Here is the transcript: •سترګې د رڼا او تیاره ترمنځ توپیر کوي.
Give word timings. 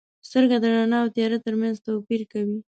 •سترګې 0.27 0.57
د 0.61 0.65
رڼا 0.73 0.99
او 1.03 1.13
تیاره 1.15 1.37
ترمنځ 1.45 1.75
توپیر 1.85 2.21
کوي. 2.31 2.59